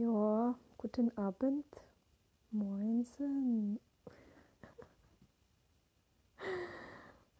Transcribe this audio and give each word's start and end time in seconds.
Ja, 0.00 0.54
guten 0.78 1.14
Abend. 1.18 1.66
Moinsen. 2.52 3.78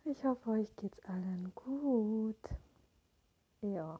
Ich 0.05 0.23
hoffe, 0.27 0.51
euch 0.51 0.77
geht's 0.77 1.03
allen 1.07 1.53
gut. 1.55 2.37
Ja. 3.63 3.99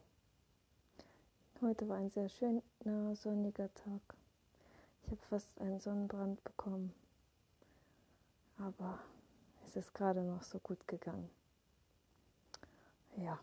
Heute 1.59 1.89
war 1.89 1.97
ein 1.97 2.11
sehr 2.11 2.29
schöner 2.29 2.61
sonniger 3.15 3.73
Tag. 3.73 4.15
Ich 5.05 5.09
habe 5.09 5.21
fast 5.27 5.49
einen 5.59 5.79
Sonnenbrand 5.79 6.43
bekommen. 6.43 6.93
Aber 8.59 8.99
es 9.67 9.75
ist 9.75 9.91
gerade 9.95 10.21
noch 10.21 10.43
so 10.43 10.59
gut 10.59 10.87
gegangen. 10.87 11.31
Ja. 13.17 13.39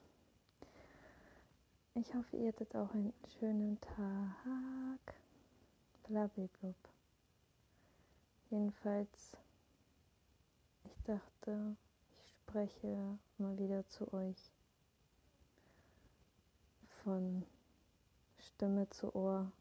Ich 1.94 2.14
hoffe, 2.14 2.36
ihr 2.36 2.50
hattet 2.50 2.76
auch 2.76 2.94
einen 2.94 3.12
schönen 3.40 3.80
Tag. 3.80 4.36
Blablabla. 6.08 6.74
Jedenfalls, 8.48 9.36
ich 10.84 11.02
dachte, 11.04 11.76
ich 12.16 12.32
spreche 12.38 13.18
mal 13.36 13.58
wieder 13.58 13.86
zu 13.88 14.10
euch. 14.14 14.50
Von 17.04 17.44
Stimme 18.38 18.88
zu 18.88 19.14
Ohr. 19.14 19.52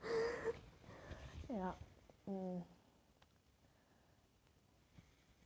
ja. 1.48 1.76
Mm. 2.26 2.62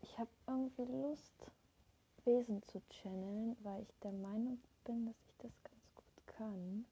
Ich 0.01 0.19
habe 0.19 0.30
irgendwie 0.47 0.85
Lust 0.85 1.51
Wesen 2.25 2.63
zu 2.63 2.80
channeln, 2.89 3.59
weil 3.63 3.83
ich 3.83 3.95
der 4.03 4.13
Meinung 4.13 4.59
bin, 4.85 5.05
dass 5.05 5.17
ich 5.29 5.37
das 5.37 5.53
ganz 5.63 5.95
gut 5.95 6.27
kann. 6.27 6.87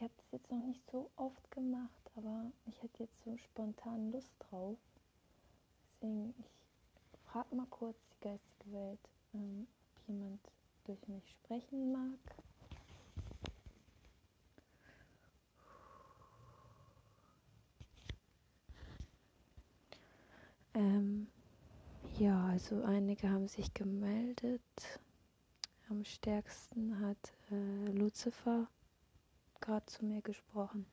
Ich 0.00 0.04
habe 0.04 0.14
das 0.16 0.32
jetzt 0.32 0.50
noch 0.50 0.62
nicht 0.62 0.80
so 0.90 1.10
oft 1.16 1.50
gemacht, 1.50 2.10
aber 2.16 2.50
ich 2.64 2.82
hätte 2.82 3.02
jetzt 3.02 3.22
so 3.22 3.36
spontan 3.36 4.10
Lust 4.12 4.32
drauf. 4.38 4.78
Deswegen, 6.00 6.32
ich 6.38 7.20
frage 7.30 7.54
mal 7.54 7.66
kurz 7.66 7.98
die 8.14 8.24
geistige 8.24 8.72
Welt, 8.72 8.98
ähm, 9.34 9.66
ob 9.94 10.08
jemand 10.08 10.40
durch 10.84 11.06
mich 11.06 11.28
sprechen 11.28 11.92
mag. 11.92 12.18
Ähm, 20.72 21.26
ja, 22.18 22.46
also 22.46 22.82
einige 22.84 23.28
haben 23.28 23.48
sich 23.48 23.74
gemeldet. 23.74 24.62
Am 25.90 26.02
stärksten 26.06 26.98
hat 27.00 27.34
äh, 27.50 27.90
Lucifer 27.90 28.66
gerade 29.60 29.86
zu 29.86 30.04
mir 30.04 30.22
gesprochen. 30.22 30.86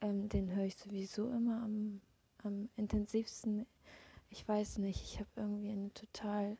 Ähm, 0.00 0.28
den 0.28 0.54
höre 0.54 0.64
ich 0.64 0.76
sowieso 0.76 1.28
immer 1.30 1.62
am, 1.62 2.00
am 2.44 2.68
intensivsten. 2.76 3.66
Ich 4.30 4.46
weiß 4.46 4.78
nicht, 4.78 5.02
ich 5.02 5.18
habe 5.18 5.30
irgendwie 5.36 5.70
eine 5.70 5.92
total 5.94 6.56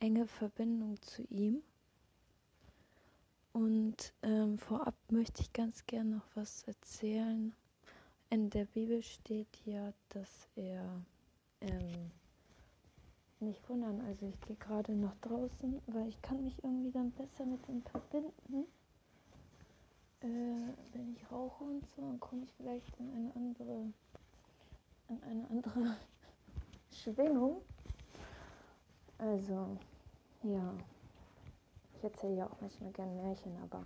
enge 0.00 0.26
Verbindung 0.26 1.00
zu 1.02 1.22
ihm. 1.30 1.62
Und 3.52 4.14
ähm, 4.22 4.58
vorab 4.58 4.94
möchte 5.10 5.42
ich 5.42 5.52
ganz 5.52 5.84
gern 5.86 6.10
noch 6.10 6.26
was 6.34 6.62
erzählen. 6.64 7.54
In 8.30 8.48
der 8.48 8.64
Bibel 8.64 9.02
steht 9.02 9.58
ja, 9.66 9.92
dass 10.08 10.48
er 10.56 11.04
ähm, 11.60 12.10
nicht 13.40 13.68
wundern. 13.68 14.00
Also 14.00 14.26
ich 14.26 14.40
gehe 14.40 14.56
gerade 14.56 14.94
nach 14.94 15.14
draußen, 15.20 15.82
weil 15.88 16.08
ich 16.08 16.20
kann 16.22 16.42
mich 16.42 16.64
irgendwie 16.64 16.90
dann 16.90 17.10
besser 17.10 17.44
mit 17.44 17.68
ihm 17.68 17.82
verbinden. 17.82 18.66
Äh, 20.22 20.72
wenn 20.92 21.12
ich 21.14 21.30
rauche 21.32 21.64
und 21.64 21.84
so, 21.96 22.02
dann 22.02 22.20
komme 22.20 22.44
ich 22.44 22.52
vielleicht 22.54 22.96
in 22.98 23.10
eine 23.12 23.34
andere, 23.34 23.92
in 25.08 25.22
eine 25.24 25.50
andere 25.50 25.96
Schwingung. 26.92 27.62
Also, 29.18 29.76
ja. 30.42 30.74
Ich 31.96 32.04
erzähle 32.04 32.36
ja 32.36 32.46
auch 32.46 32.60
manchmal 32.60 32.92
gerne 32.92 33.12
Märchen, 33.22 33.56
aber 33.62 33.84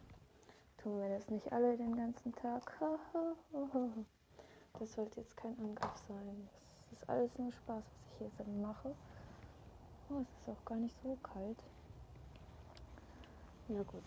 tun 0.79 1.01
wir 1.01 1.09
das 1.09 1.29
nicht 1.29 1.53
alle 1.53 1.77
den 1.77 1.97
ganzen 1.97 2.33
Tag. 2.35 2.73
Das 4.79 4.93
sollte 4.93 5.21
jetzt 5.21 5.35
kein 5.39 5.59
Angriff 5.59 5.97
sein. 6.07 6.51
Das 6.91 7.01
ist 7.01 7.09
alles 7.09 7.31
nur 7.39 7.51
Spaß, 7.51 7.83
was 7.83 8.29
ich 8.29 8.35
hier 8.37 8.47
mache. 8.61 8.95
Oh, 10.11 10.21
es 10.21 10.29
ist 10.29 10.49
auch 10.51 10.65
gar 10.67 10.77
nicht 10.77 10.95
so 11.03 11.17
kalt. 11.23 11.57
Ja 13.69 13.83
gut. 13.85 14.05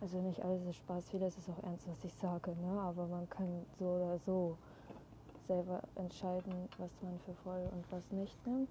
Also 0.00 0.18
nicht 0.22 0.42
alles 0.42 0.66
ist 0.66 0.76
Spaß, 0.76 1.10
vieles 1.10 1.36
ist 1.36 1.50
auch 1.50 1.62
ernst, 1.62 1.86
was 1.86 2.02
ich 2.04 2.14
sage, 2.14 2.56
ne? 2.56 2.80
aber 2.80 3.06
man 3.06 3.28
kann 3.28 3.66
so 3.78 3.84
oder 3.84 4.18
so 4.24 4.56
selber 5.46 5.82
entscheiden, 5.94 6.70
was 6.78 6.90
man 7.02 7.20
für 7.20 7.34
voll 7.44 7.68
und 7.70 7.84
was 7.92 8.10
nicht 8.12 8.46
nimmt. 8.46 8.70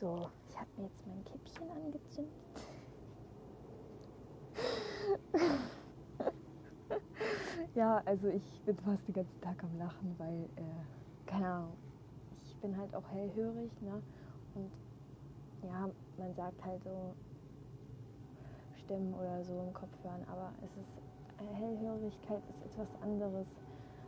So, 0.00 0.28
ich 0.48 0.58
habe 0.58 0.68
mir 0.76 0.84
jetzt 0.84 1.06
mein 1.06 1.24
Kippchen 1.24 1.70
angezündet. 1.70 2.32
ja, 7.74 8.02
also 8.04 8.28
ich 8.28 8.60
bin 8.64 8.76
fast 8.78 9.06
den 9.06 9.14
ganzen 9.14 9.40
Tag 9.40 9.62
am 9.62 9.78
Lachen, 9.78 10.18
weil 10.18 10.48
äh, 10.56 10.62
keine 11.26 11.46
Ahnung, 11.46 11.76
ich 12.42 12.56
bin 12.56 12.76
halt 12.76 12.92
auch 12.96 13.08
hellhörig, 13.12 13.70
ne? 13.80 14.02
Und 14.54 14.72
ja, 15.62 15.88
man 16.16 16.34
sagt 16.34 16.64
halt 16.64 16.82
so 16.82 17.14
Stimmen 18.88 19.12
oder 19.12 19.44
so 19.44 19.60
im 19.60 19.74
Kopf 19.74 19.92
hören, 20.02 20.24
aber 20.28 20.50
es 20.62 20.74
ist 20.78 20.88
Hellhörigkeit 21.52 22.42
ist 22.48 22.62
etwas 22.62 22.88
anderes. 23.02 23.46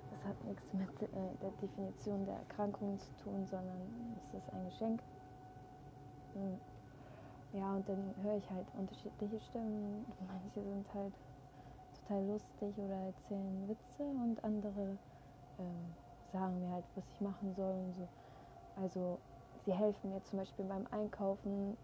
Das 0.09 0.25
hat 0.25 0.43
nichts 0.45 0.73
mit 0.73 0.89
äh, 1.03 1.37
der 1.43 1.51
Definition 1.61 2.25
der 2.25 2.37
Erkrankung 2.37 2.99
zu 2.99 3.11
tun, 3.23 3.47
sondern 3.47 4.17
es 4.17 4.39
ist 4.39 4.53
ein 4.55 4.65
Geschenk. 4.65 5.03
Hm. 6.33 6.59
Ja, 7.53 7.75
und 7.75 7.87
dann 7.91 8.15
höre 8.23 8.39
ich 8.39 8.51
halt 8.51 8.67
unterschiedliche 8.73 9.39
Stimmen. 9.41 10.07
Manche 10.27 10.63
sind 10.63 10.95
halt 10.95 11.13
total 12.01 12.25
lustig 12.25 12.79
oder 12.79 13.07
erzählen 13.07 13.69
Witze 13.69 14.03
und 14.03 14.43
andere 14.43 14.97
ähm, 15.59 15.95
sagen 16.33 16.59
mir 16.59 16.73
halt, 16.73 16.87
was 16.95 17.05
ich 17.13 17.21
machen 17.21 17.55
soll 17.55 17.75
und 17.75 17.95
so. 17.97 18.09
Also 18.77 19.19
sie 19.67 19.75
helfen 19.75 20.11
mir 20.11 20.23
zum 20.23 20.39
Beispiel 20.39 20.65
beim 20.65 20.87
Einkaufen, 20.91 21.77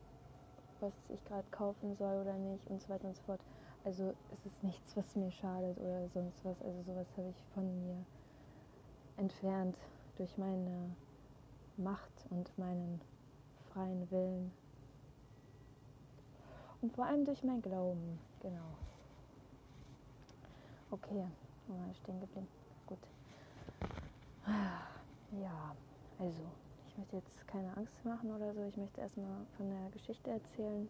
was 0.81 0.93
ich 1.09 1.25
gerade 1.25 1.49
kaufen 1.51 1.97
soll 1.97 2.21
oder 2.21 2.35
nicht 2.35 2.67
und 2.69 2.83
so 2.83 2.89
weiter 2.89 3.09
und 3.09 3.17
so 3.17 3.23
fort. 3.23 3.41
Also 3.85 4.15
es 4.33 4.47
ist 4.47 4.63
nichts, 4.63 4.97
was 4.97 5.15
mir 5.15 5.31
schadet 5.31 5.79
oder 5.79 6.09
sonst 6.09 6.45
was. 6.45 6.61
Also 6.63 6.83
sowas 6.83 7.07
habe 7.17 7.29
ich 7.29 7.37
von 7.55 7.87
mir 7.87 8.05
entfernt 9.17 9.77
durch 10.17 10.37
meine 10.39 10.95
Macht 11.77 12.27
und 12.31 12.57
meinen 12.59 13.01
freien 13.73 14.11
Willen. 14.11 14.53
Und 16.81 16.93
vor 16.95 17.07
allem 17.07 17.25
durch 17.25 17.43
mein 17.43 17.63
Glauben, 17.63 18.19
genau. 18.41 18.77
Okay, 20.91 21.27
mal 21.67 21.95
stehen 21.95 22.21
geblieben. 22.21 22.49
Gut. 22.87 22.99
Ja, 25.43 25.75
also 26.19 26.43
ich 26.97 26.99
möchte 26.99 27.17
jetzt 27.17 27.47
keine 27.47 27.77
Angst 27.77 28.05
machen 28.05 28.31
oder 28.31 28.55
so. 28.55 28.65
Ich 28.65 28.77
möchte 28.79 29.03
erstmal 29.03 29.45
von 29.59 29.69
der 29.69 29.91
Geschichte 29.91 30.31
erzählen, 30.31 30.89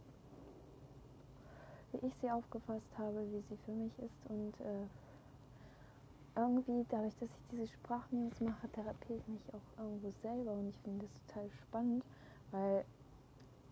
wie 1.91 2.07
ich 2.07 2.15
sie 2.21 2.31
aufgefasst 2.31 2.97
habe, 2.97 3.27
wie 3.33 3.41
sie 3.41 3.57
für 3.65 3.73
mich 3.73 3.99
ist. 3.99 4.15
Und 4.29 4.53
äh, 4.61 4.87
irgendwie, 6.37 6.87
dadurch, 6.91 7.17
dass 7.17 7.29
ich 7.29 7.47
diese 7.51 7.67
Sprachmemos 7.67 8.41
mache, 8.41 8.69
therapiere 8.69 9.19
ich 9.19 9.27
mich 9.27 9.43
auch 9.53 9.83
irgendwo 9.83 10.11
selber. 10.23 10.53
Und 10.53 10.69
ich 10.69 10.79
finde 10.85 11.07
das 11.07 11.27
total 11.27 11.51
spannend, 11.51 12.05
weil 12.53 12.85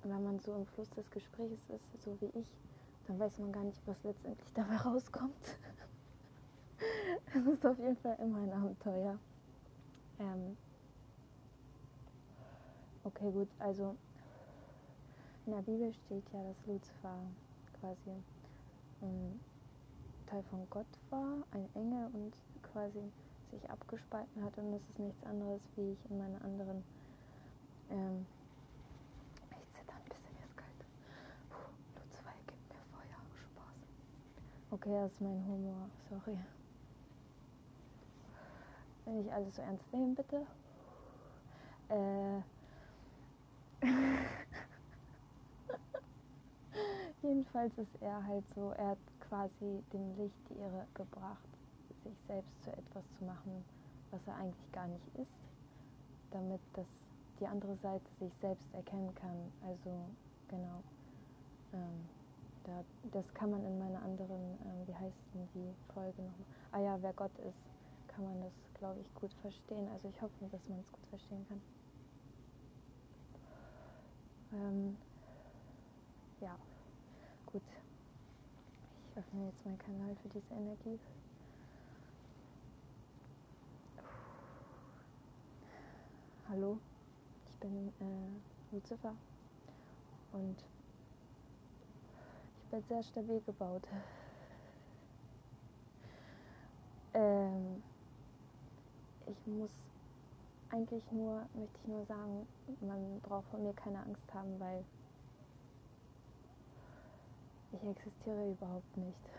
wenn 0.03 0.25
man 0.25 0.41
so 0.41 0.57
im 0.57 0.67
Fluss 0.67 0.91
des 0.91 1.09
Gesprächs 1.13 1.63
ist, 1.69 2.03
so 2.03 2.21
wie 2.21 2.37
ich, 2.41 2.49
dann 3.07 3.21
weiß 3.21 3.39
man 3.39 3.53
gar 3.53 3.63
nicht, 3.63 3.81
was 3.87 4.03
letztendlich 4.03 4.49
dabei 4.55 4.77
rauskommt. 4.77 5.35
Es 7.37 7.47
ist 7.47 7.67
auf 7.67 7.79
jeden 7.79 7.97
Fall 7.97 8.17
immer 8.21 8.39
ein 8.39 8.53
Abenteuer. 8.53 9.19
Ähm, 10.21 10.57
okay, 13.05 13.31
gut, 13.31 13.49
also 13.59 13.97
in 15.47 15.53
der 15.53 15.63
Bibel 15.63 15.93
steht 15.93 16.25
ja, 16.33 16.43
dass 16.43 16.67
Luzifer 16.67 17.19
quasi 17.81 18.11
ein 19.03 19.41
Teil 20.27 20.43
von 20.45 20.67
Gott 20.71 20.87
war, 21.11 21.45
ein 21.53 21.69
Engel 21.75 22.09
und 22.13 22.33
quasi 22.63 23.13
sich 23.51 23.71
abgespalten 23.71 24.43
hat 24.43 24.57
und 24.59 24.73
das 24.73 24.81
ist 24.89 24.99
nichts 24.99 25.23
anderes, 25.25 25.61
wie 25.77 25.93
ich 25.93 26.11
in 26.11 26.19
meiner 26.19 26.43
anderen 26.43 26.83
ähm, 27.91 28.27
ich 29.61 29.71
zitter 29.73 29.95
ein 29.95 30.05
bisschen, 30.09 30.35
ist 30.43 30.57
kalt. 30.57 30.81
Puh, 31.51 32.01
Lucifer 32.01 32.33
gibt 32.47 32.69
mir 32.69 32.83
Feuer, 32.91 33.21
Spaß. 33.37 33.79
Okay, 34.71 34.93
das 34.93 35.13
ist 35.13 35.21
mein 35.21 35.47
Humor, 35.47 35.91
sorry. 36.09 36.39
Wenn 39.05 39.21
ich 39.21 39.33
alles 39.33 39.55
so 39.55 39.63
ernst 39.63 39.93
nehmen, 39.93 40.15
bitte. 40.15 40.47
Äh. 41.91 42.54
jedenfalls 47.23 47.77
ist 47.79 47.95
er 48.01 48.25
halt 48.27 48.45
so, 48.55 48.71
er 48.73 48.89
hat 48.91 48.99
quasi 49.21 49.83
dem 49.93 50.17
Licht 50.17 50.39
die 50.49 50.59
Ehre 50.59 50.87
gebracht, 50.95 51.49
sich 52.03 52.17
selbst 52.27 52.53
zu 52.65 52.71
etwas 52.77 53.05
zu 53.19 53.25
machen, 53.25 53.65
was 54.11 54.21
er 54.27 54.37
eigentlich 54.37 54.73
gar 54.73 54.87
nicht 54.89 55.07
ist, 55.15 55.29
damit 56.31 56.61
das 56.75 56.87
die 57.41 57.47
andere 57.47 57.77
Seite 57.77 58.11
sich 58.21 58.33
selbst 58.41 58.73
erkennen 58.75 59.15
kann. 59.15 59.53
Also 59.61 60.09
genau. 60.49 60.83
Ähm, 61.73 62.09
da, 62.65 62.85
das 63.13 63.33
kann 63.35 63.51
man 63.51 63.65
in 63.65 63.79
meiner 63.79 64.03
anderen, 64.03 64.59
ähm, 64.65 64.87
wie 64.87 64.95
heißt 64.97 65.19
denn 65.35 65.49
die 65.55 65.75
Folge 65.93 66.23
nochmal? 66.23 66.47
Ah 66.73 66.81
ja, 66.81 67.03
wer 67.03 67.13
Gott 67.13 67.37
ist, 67.41 67.59
kann 68.09 68.25
man 68.25 68.41
das, 68.43 68.53
glaube 68.75 69.01
ich, 69.01 69.15
gut 69.15 69.33
verstehen. 69.43 69.89
Also 69.91 70.09
ich 70.09 70.21
hoffe, 70.23 70.49
dass 70.51 70.69
man 70.69 70.81
es 70.81 70.91
gut 70.93 71.07
verstehen 71.09 71.47
kann. 71.49 71.63
Ähm, 74.55 74.97
ja, 76.41 76.57
gut. 77.47 77.63
Ich 79.11 79.17
öffne 79.17 79.47
jetzt 79.47 79.65
meinen 79.65 79.79
Kanal 79.79 80.17
für 80.23 80.29
diese 80.29 80.55
Energie. 80.55 81.01
Hallo, 86.49 86.79
ich 87.49 87.59
bin 87.59 87.89
äh, 88.01 88.75
Lucifer 88.75 89.17
und 90.33 90.57
ich 92.61 92.71
bin 92.71 92.83
sehr 92.89 93.03
stabil 93.03 93.41
gebaut. 93.41 93.83
Ähm, 97.17 97.85
ich 99.27 99.47
muss 99.47 99.71
eigentlich 100.75 101.05
nur, 101.13 101.47
möchte 101.55 101.79
ich 101.83 101.89
nur 101.89 102.05
sagen, 102.07 102.49
man 102.81 103.21
braucht 103.21 103.47
von 103.51 103.63
mir 103.63 103.73
keine 103.75 104.01
Angst 104.01 104.35
haben, 104.35 104.59
weil 104.59 104.85
ich 107.73 107.89
existiere 107.89 108.51
überhaupt 108.51 108.97
nicht. 108.97 109.31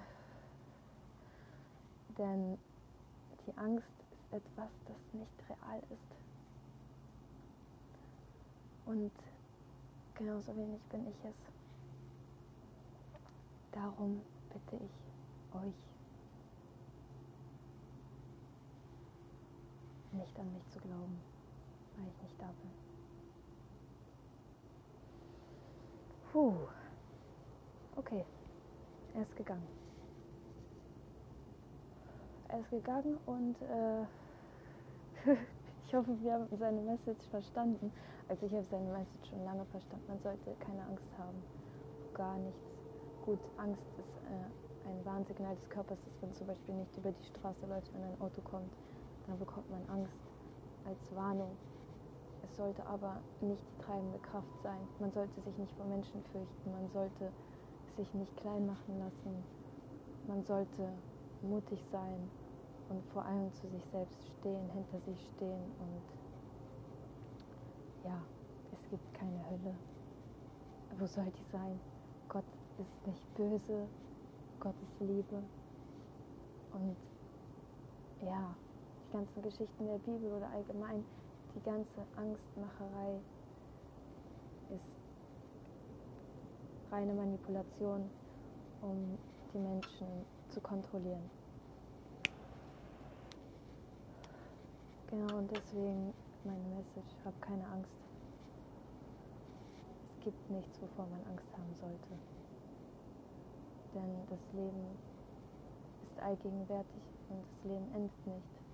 Denn 2.18 2.58
die 3.46 3.58
Angst 3.58 3.86
ist 4.12 4.34
etwas, 4.34 4.70
das 4.86 5.20
nicht 5.20 5.50
real 5.50 5.80
ist. 5.90 6.16
Und 8.86 9.12
genauso 10.14 10.56
wenig 10.56 10.82
bin 10.90 11.06
ich 11.08 11.26
es. 11.26 11.36
Darum 13.74 14.22
bitte 14.54 14.82
ich 14.86 15.54
euch, 15.54 15.95
nicht 20.18 20.38
an 20.40 20.52
mich 20.54 20.68
zu 20.70 20.80
glauben, 20.80 21.22
weil 21.98 22.08
ich 22.08 22.22
nicht 22.22 22.40
da 22.40 22.48
bin. 22.62 22.72
Puh. 26.32 26.54
Okay, 27.96 28.26
er 29.14 29.22
ist 29.22 29.36
gegangen. 29.36 29.68
Er 32.50 32.60
ist 32.60 32.70
gegangen 32.70 33.18
und 33.26 33.56
äh, 33.62 34.04
ich 35.88 35.96
hoffe, 35.96 36.20
wir 36.22 36.34
haben 36.34 36.48
seine 36.58 36.82
Message 36.82 37.26
verstanden. 37.30 37.92
Also 38.28 38.46
ich 38.46 38.54
habe 38.54 38.66
seine 38.66 38.92
Message 38.92 39.30
schon 39.30 39.46
lange 39.46 39.66
verstanden. 39.66 40.06
Man 40.08 40.20
sollte 40.20 40.56
keine 40.60 40.84
Angst 40.84 41.08
haben. 41.18 41.44
Gar 42.14 42.38
nichts. 42.38 42.60
Gut, 43.26 43.40
Angst 43.58 43.82
ist 43.98 44.18
äh, 44.30 44.90
ein 44.90 45.06
Warnsignal 45.06 45.56
des 45.56 45.70
Körpers, 45.70 45.98
dass 46.04 46.22
man 46.22 46.34
zum 46.34 46.48
Beispiel 46.48 46.76
nicht 46.76 46.96
über 46.98 47.12
die 47.12 47.26
Straße 47.26 47.66
läuft, 47.66 47.94
wenn 47.94 48.04
ein 48.04 48.22
Auto 48.22 48.42
kommt. 48.42 48.72
Dann 49.28 49.40
bekommt 49.40 49.70
man 49.70 49.84
Angst 49.90 50.20
als 50.86 51.16
Warnung. 51.16 51.58
Es 52.44 52.56
sollte 52.58 52.86
aber 52.86 53.18
nicht 53.42 53.62
die 53.62 53.84
treibende 53.84 54.20
Kraft 54.20 54.62
sein. 54.62 54.88
Man 55.00 55.12
sollte 55.12 55.42
sich 55.42 55.58
nicht 55.58 55.74
vor 55.76 55.86
Menschen 55.86 56.22
fürchten. 56.32 56.72
Man 56.72 56.90
sollte 56.90 57.32
sich 57.98 58.14
nicht 58.14 58.36
klein 58.38 58.66
machen 58.66 59.00
lassen. 59.00 59.44
Man 60.28 60.44
sollte 60.44 60.90
mutig 61.42 61.80
sein 61.92 62.30
und 62.90 63.04
vor 63.14 63.26
allem 63.26 63.52
zu 63.54 63.68
sich 63.70 63.84
selbst 63.92 64.18
stehen, 64.40 64.70
hinter 64.72 65.00
sich 65.02 65.20
stehen 65.36 65.64
und 65.80 66.02
ja, 68.04 68.22
es 68.72 68.90
gibt 68.90 69.14
keine 69.14 69.44
Hölle. 69.50 69.76
Wo 71.00 71.06
soll 71.06 71.26
die 71.26 71.52
sein? 71.52 71.80
Gott 72.30 72.46
ist 72.78 73.08
nicht 73.08 73.36
böse, 73.36 73.88
Gott 74.60 74.76
ist 74.82 75.00
Liebe. 75.00 75.44
Und 76.74 76.98
ja, 78.22 78.56
ganzen 79.16 79.42
Geschichten 79.44 79.88
der 79.88 79.98
Bibel 80.00 80.30
oder 80.34 80.50
allgemein, 80.50 81.06
die 81.56 81.62
ganze 81.62 82.02
Angstmacherei 82.18 83.22
ist 84.70 84.92
reine 86.92 87.14
Manipulation, 87.14 88.10
um 88.82 89.18
die 89.54 89.58
Menschen 89.58 90.26
zu 90.50 90.60
kontrollieren. 90.60 91.30
Genau, 95.10 95.38
und 95.38 95.50
deswegen 95.50 96.14
meine 96.44 96.68
Message, 96.76 97.16
hab 97.24 97.42
keine 97.42 97.66
Angst. 97.68 97.90
Es 100.10 100.26
gibt 100.26 100.50
nichts, 100.50 100.82
wovor 100.82 101.08
man 101.08 101.22
Angst 101.32 101.48
haben 101.54 101.74
sollte. 101.80 102.20
Denn 103.94 104.28
das 104.30 104.40
Leben 104.52 105.00
ist 106.04 106.22
allgegenwärtig 106.22 107.02
und 107.30 107.40
das 107.40 107.72
Leben 107.72 107.96
endet 107.96 108.28
nicht. 108.28 108.65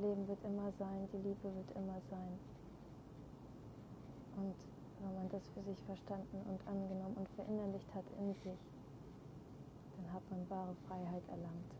Leben 0.00 0.26
wird 0.28 0.42
immer 0.44 0.72
sein, 0.78 1.08
die 1.12 1.18
Liebe 1.18 1.44
wird 1.44 1.70
immer 1.76 2.00
sein. 2.10 2.40
Und 4.36 4.54
wenn 5.00 5.14
man 5.14 5.28
das 5.30 5.42
für 5.54 5.62
sich 5.62 5.78
verstanden 5.84 6.40
und 6.48 6.60
angenommen 6.66 7.16
und 7.16 7.28
verinnerlicht 7.36 7.94
hat 7.94 8.04
in 8.18 8.34
sich, 8.34 8.60
dann 9.96 10.12
hat 10.12 10.22
man 10.30 10.48
wahre 10.48 10.74
Freiheit 10.88 11.28
erlangt. 11.28 11.70